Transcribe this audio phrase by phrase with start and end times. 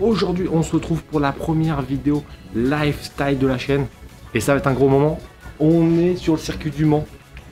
[0.00, 2.24] Aujourd'hui, on se retrouve pour la première vidéo
[2.54, 3.86] lifestyle de la chaîne.
[4.34, 5.18] Et ça va être un gros moment.
[5.60, 7.06] On est sur le circuit du Mans,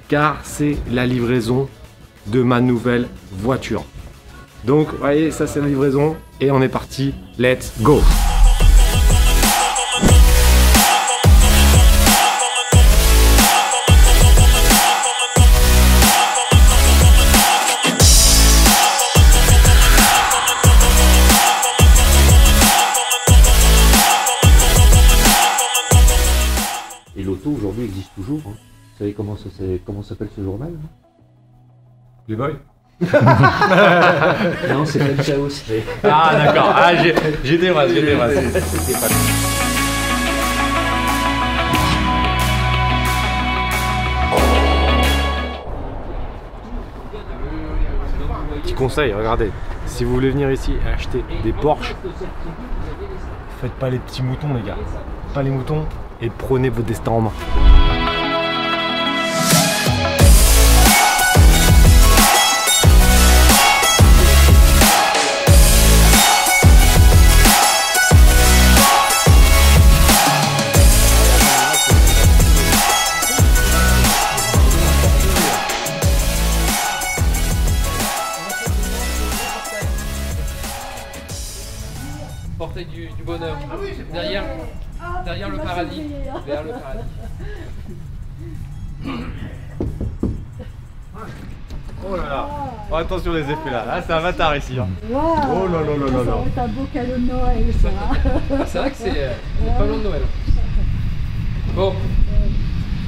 [0.08, 1.68] car c'est la livraison
[2.26, 3.84] de ma nouvelle voiture.
[4.64, 6.16] Donc, vous voyez, ça c'est la livraison.
[6.40, 7.14] Et on est parti.
[7.38, 8.00] Let's go
[27.46, 28.40] Aujourd'hui existe toujours.
[28.46, 28.52] hein.
[28.54, 30.72] Vous savez comment ça c'est- comment s'appelle ce journal
[32.28, 32.50] boys
[33.00, 35.50] Non, c'est pas le chaos.
[35.50, 38.34] c'est- Ah d'accord, ah, j'ai j'ai des phrases, j'ai des phrases.
[38.52, 39.08] C'était pas-
[48.62, 49.50] Petit conseil, regardez,
[49.86, 51.94] si vous voulez venir ici et acheter des Porsche,
[53.60, 54.76] faites pas les petits moutons les gars,
[55.34, 55.84] pas les moutons
[56.20, 57.32] et prenez votre destin en main.
[82.56, 83.56] portail du, du bonheur.
[84.12, 84.44] derrière,
[85.24, 86.02] derrière le paradis.
[86.46, 87.08] Vers le paradis.
[92.06, 92.48] Oh là là,
[92.90, 94.78] oh, attention les effets là, là c'est un bâtard ici.
[94.78, 94.88] hein.
[95.10, 95.20] Wow.
[95.50, 96.36] Oh là là là là là.
[96.46, 97.88] être un beau cadeau de Noël, ça.
[97.98, 99.32] Ah, c'est vrai que c'est euh,
[99.64, 100.22] c'est pas loin de Noël.
[101.74, 101.94] Bon,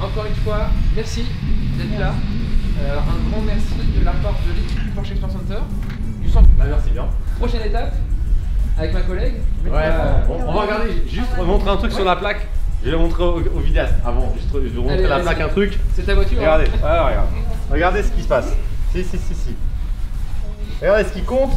[0.01, 0.65] encore une fois,
[0.95, 1.25] merci
[1.77, 2.13] d'être là.
[2.81, 5.61] Euh, un grand merci de la part de l'équipe du Porsche Experience Center,
[6.21, 6.49] du centre.
[6.59, 7.05] Ah, merci bien.
[7.37, 7.93] Prochaine étape,
[8.77, 9.33] avec ma collègue.
[9.65, 12.47] Ouais, Euh, bon, on va regarder, juste montrer un truc sur la plaque.
[12.81, 15.15] Je vais le montrer au, au vidéaste avant, juste je vais vous montrer Allez, la
[15.15, 15.79] allez, plaque un truc.
[15.95, 16.37] C'est ta voiture.
[16.37, 17.27] hein Regardez, ah, regarde.
[17.71, 18.53] Regardez ce qui se passe.
[18.91, 19.55] Si, si, si, si.
[20.81, 21.51] Regardez ce qui compte.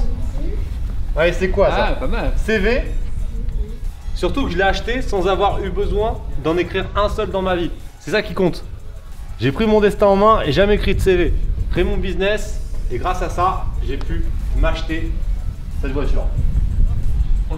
[1.17, 2.33] Ouais, c'est quoi Ah, ça pas mal.
[2.37, 2.83] CV.
[4.15, 7.57] Surtout que je l'ai acheté sans avoir eu besoin d'en écrire un seul dans ma
[7.57, 7.71] vie.
[8.01, 8.65] C'est ça qui compte.
[9.41, 11.35] J'ai pris mon destin en main et jamais écrit de CV.
[11.73, 12.61] Créé mon business
[12.91, 14.25] et grâce à ça, j'ai pu
[14.59, 15.13] m'acheter
[15.81, 16.25] cette voiture.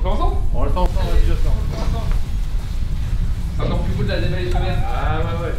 [0.05, 1.49] On le fait ensemble On le fait ensemble, vas-y, je le fais.
[3.57, 4.79] C'est encore plus cool de la déballer mer.
[4.89, 5.55] Ah ouais, ouais.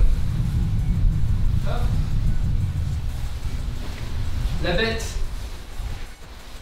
[4.64, 5.06] La bête.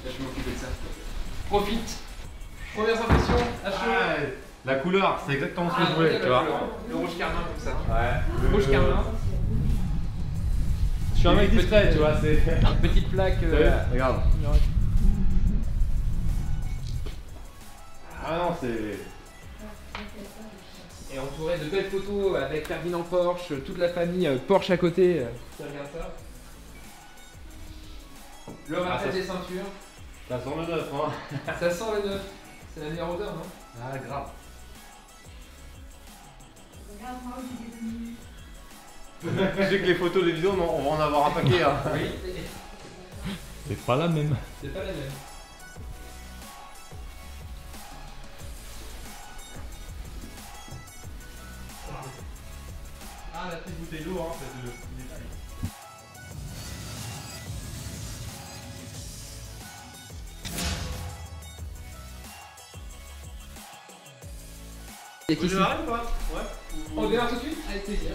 [0.05, 0.67] Là, je vais m'occuper de ça.
[1.49, 1.97] Profite.
[2.75, 3.77] Premières impressions, à chaud.
[3.89, 4.33] Ouais,
[4.65, 6.43] La couleur, c'est exactement ce que Ah, je voulais, tu vois.
[6.89, 7.71] Le rouge carmin comme ça.
[7.93, 8.51] Ouais.
[8.51, 9.03] Rouge carmin.
[11.13, 12.37] Je suis un mec Une discret, tu vois, c'est.
[12.81, 13.37] Petite plaque.
[13.43, 14.21] Euh, Regarde.
[18.33, 18.97] Ah non, c'est.
[21.13, 25.19] Et entouré de belles photos avec Ferdinand Porsche, toute la famille euh, Porsche à côté.
[25.19, 25.25] euh,
[25.57, 26.13] Tu regardes ça
[28.69, 29.65] Le Ah, rappel ça- des ceintures.
[30.29, 31.11] Ça sent le neuf, hein.
[31.59, 32.21] Ça sent le neuf.
[32.73, 33.41] C'est la meilleure odeur, non?
[33.83, 34.27] Ah, grave.
[39.23, 39.29] Je
[39.69, 41.61] sais que les photos, les vidéos, non, on va en avoir un paquet.
[41.63, 41.75] Hein.
[41.93, 42.01] Oui.
[43.67, 44.35] C'est pas la même.
[44.61, 44.95] C'est pas la même.
[53.43, 55.21] Ah, la petite bouteille d'eau, hein, c'est le petit détail.
[65.29, 66.03] Et Vous qui c'est démarrez ou pas
[66.33, 66.41] Ouais.
[66.97, 68.11] On démarre tout de suite Avec plaisir.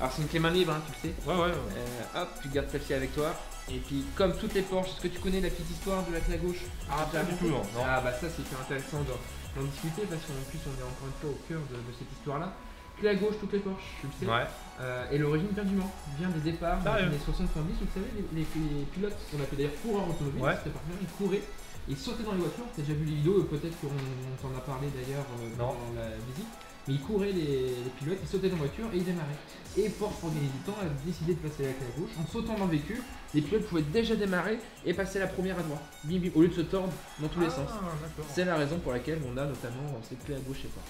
[0.00, 1.28] Alors c'est une clé main libre, hein, tu le sais.
[1.28, 1.52] Ouais, ouais.
[1.52, 3.34] Euh, hop, tu gardes celle-ci avec toi.
[3.70, 6.20] Et puis comme toutes les Porsche, est-ce que tu connais la petite histoire de la
[6.20, 7.58] clé à gauche Ah, pas du tout, non.
[7.74, 7.84] non.
[7.86, 11.20] Ah bah ça c'est intéressant d'en d'en discuter parce qu'en plus on est encore une
[11.20, 12.52] fois au cœur de, de cette histoire-là.
[13.00, 14.26] Clé à gauche, toutes les Porsche, tu le sais.
[14.30, 14.44] Ouais.
[14.80, 17.72] Euh, et l'origine vient du Mans, vient des départs les Sérieux années 70.
[17.80, 20.54] Vous savez, les, les- les pilotes, qu'on appelait d'ailleurs coureurs automobiles, Ouais.
[20.56, 21.42] c'était partenaires, ils couraient,
[21.88, 22.64] ils sautaient dans les voitures.
[22.76, 26.08] T'as déjà vu les vidéos, peut-être qu'on on t'en a parlé d'ailleurs euh, dans la
[26.28, 26.48] visite.
[26.88, 29.40] Mais ils couraient les, les pilotes, ils sautaient dans la voiture et ils démarraient.
[29.76, 32.10] Et Porsche, pour gagner du temps, a décidé de passer la clé à gauche.
[32.20, 33.00] En sautant dans le véhicule,
[33.34, 35.82] les pilotes pouvaient déjà démarrer et passer la première à droite.
[36.04, 37.68] Bim, bim, au lieu de se tordre dans tous les sens.
[37.68, 38.24] Ah, d'accord.
[38.32, 40.88] C'est la raison pour laquelle on a notamment cette clé à gauche chez Porsche.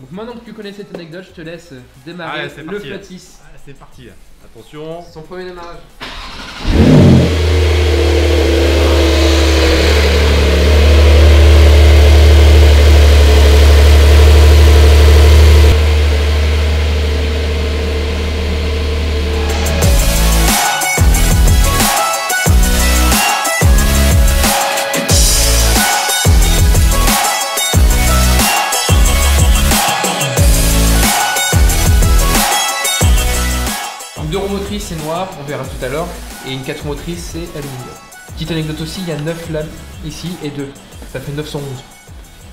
[0.00, 1.72] Donc maintenant que tu connais cette anecdote, je te laisse
[2.04, 2.88] démarrer Allez, le parti.
[2.88, 3.40] Flat 6.
[3.42, 4.12] Ah, c'est parti là.
[4.44, 5.02] Attention.
[5.02, 5.78] Son premier démarrage.
[34.44, 36.06] Roues motrices c'est noir, on verra tout à l'heure,
[36.46, 37.96] et une 4 roues motrices c'est aluminium.
[38.34, 39.68] Petite anecdote aussi, il y a 9 lames
[40.04, 40.68] ici et 2.
[41.12, 41.62] Ça fait 911.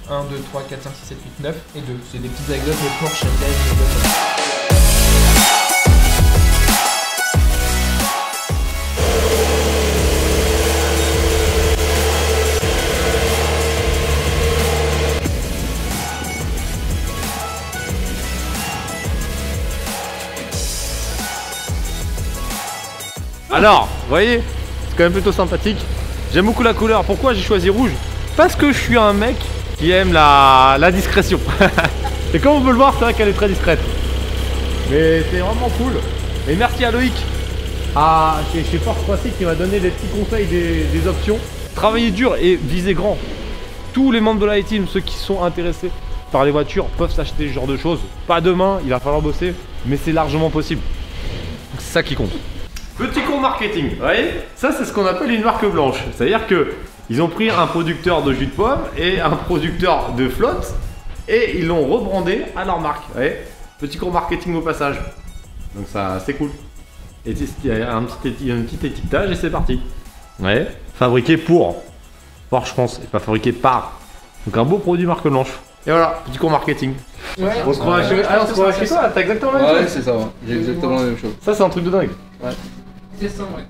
[0.10, 2.00] 1, 2, 3, 4, 5, 6, 7, 8, 9 et 2.
[2.12, 4.41] C'est des petites anecdotes, mais aime
[23.62, 24.42] Alors, vous voyez,
[24.90, 25.78] c'est quand même plutôt sympathique.
[26.34, 27.04] J'aime beaucoup la couleur.
[27.04, 27.92] Pourquoi j'ai choisi rouge?
[28.36, 29.36] Parce que je suis un mec
[29.78, 31.40] qui aime la, discrétion.
[32.34, 33.78] Et comme on peut le voir, c'est vrai qu'elle est très discrète.
[34.90, 35.94] Mais c'est vraiment cool.
[36.50, 37.14] Et merci à Loïc,
[37.96, 41.38] à, chez, chez Force Classic, qui m'a donné des petits conseils des, des options.
[41.76, 43.16] Travaillez dur et visez grand.
[43.94, 45.92] Tous les membres de la team, ceux qui sont intéressés
[46.32, 48.00] par les voitures, peuvent s'acheter ce genre de choses.
[48.26, 49.54] Pas demain, il va falloir bosser,
[49.86, 50.82] mais c'est largement possible.
[51.78, 52.32] C'est ça qui compte.
[52.98, 56.04] Petit cours marketing, vous voyez Ça, c'est ce qu'on appelle une marque blanche.
[56.16, 56.74] C'est-à-dire que
[57.10, 60.74] ils ont pris un producteur de jus de pomme et un producteur de flotte
[61.28, 63.04] et ils l'ont rebrandé à leur marque.
[63.10, 63.38] Vous voyez
[63.80, 64.98] Petit cours marketing au passage.
[65.76, 66.50] Donc ça, c'est cool.
[67.26, 67.32] Et
[67.64, 69.80] il y a un petit, un étiquetage et c'est parti.
[70.40, 70.68] Ouais.
[70.96, 71.82] Fabriqué pour
[72.50, 74.00] Porsche France et pas fabriqué par.
[74.46, 75.52] Donc un beau produit marque blanche.
[75.88, 76.94] Et voilà, petit cours marketing.
[77.40, 77.50] Ouais.
[77.66, 79.82] On se croit chez, ah, on se croit chez toi, t'as exactement la même Ouais,
[79.84, 79.90] chose.
[79.90, 80.26] c'est ça, ouais.
[80.48, 81.32] j'ai exactement la même chose.
[81.42, 82.10] Ça, c'est un truc de dingue.
[82.44, 82.52] Ouais.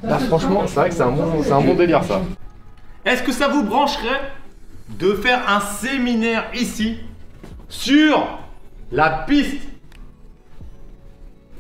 [0.04, 2.22] Là, franchement, c'est vrai que c'est un, bon, c'est un bon délire ça.
[3.06, 4.32] Est-ce que ça vous brancherait
[4.90, 7.00] de faire un séminaire ici
[7.70, 8.40] sur
[8.92, 9.68] la piste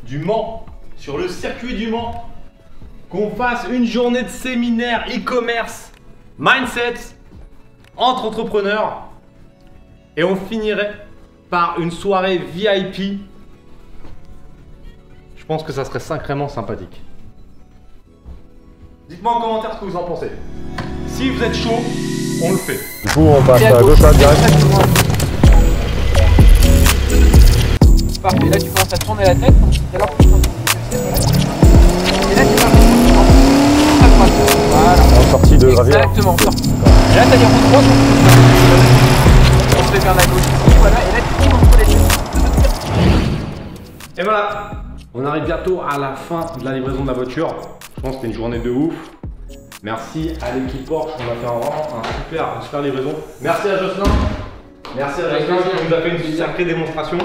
[0.03, 0.65] du Mans,
[0.97, 2.27] sur le circuit du Mans
[3.09, 5.91] Qu'on fasse une journée de séminaire e-commerce,
[6.38, 6.95] mindset,
[7.97, 9.09] entre entrepreneurs
[10.15, 10.93] et on finirait
[11.49, 13.19] par une soirée VIP.
[15.35, 17.01] Je pense que ça serait sacrément sympathique.
[19.12, 20.31] Dites-moi en commentaire ce que vous en pensez.
[21.08, 21.81] Si vous êtes chaud,
[22.42, 22.80] on le fait.
[23.04, 24.40] Du coup, on passe à gauche, à direct.
[28.24, 29.54] Parfait, là tu commences à tourner la tête,
[29.94, 30.08] à l'heure.
[30.18, 30.48] tu commences à tourner,
[31.10, 31.28] voilà.
[32.31, 32.72] Et là tu pars
[34.02, 34.31] à droite.
[34.72, 35.04] Voilà.
[35.19, 36.69] En sortie de Exactement, sorti.
[36.69, 37.92] Et là t'as les roues droites,
[39.78, 42.00] on se fait vers la gauche ici, voilà, et là tu tournes entre les deux.
[44.22, 44.72] Et voilà,
[45.13, 47.54] on arrive bientôt à la fin de la livraison de la voiture.
[48.03, 48.94] Je pense que c'était une journée de ouf.
[49.83, 53.13] Merci à l'équipe Porsche, on a fait un, vraiment un super, super livraison.
[53.42, 54.03] Merci à Jocelyn.
[54.95, 57.18] Merci à Jocelyn qui nous a fait une sacrée démonstration.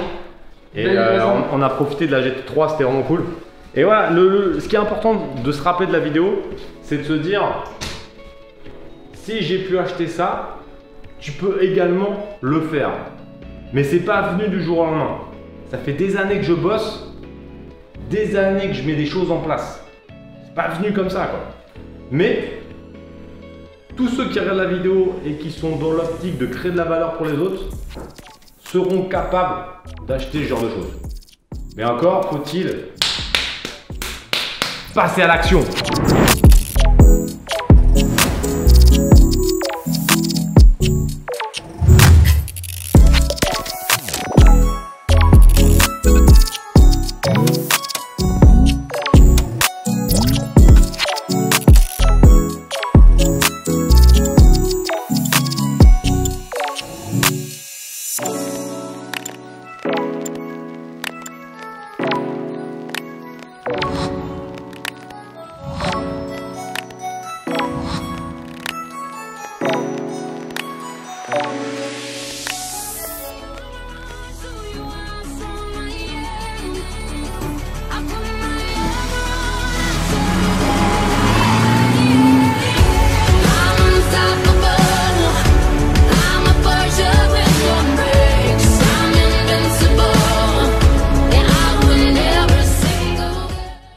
[0.75, 1.19] Et euh,
[1.52, 3.25] on, on a profité de la GT3, c'était vraiment cool.
[3.75, 6.43] Et voilà, le, le- ce qui est important de se rappeler de la vidéo,
[6.82, 7.43] c'est de se dire
[9.14, 10.56] si j'ai pu acheter ça,
[11.20, 12.90] tu peux également le faire.
[13.73, 15.19] Mais c'est pas venu du jour au lendemain.
[15.70, 17.12] Ça fait des années que je bosse,
[18.11, 19.83] des années que je mets des choses en place.
[20.56, 21.40] Pas venu comme ça quoi.
[22.10, 22.62] Mais
[23.94, 26.84] tous ceux qui regardent la vidéo et qui sont dans l'optique de créer de la
[26.84, 27.64] valeur pour les autres
[28.64, 29.66] seront capables
[30.08, 30.98] d'acheter ce genre de choses.
[31.76, 32.75] Mais encore faut-il
[34.94, 35.62] passer à l'action.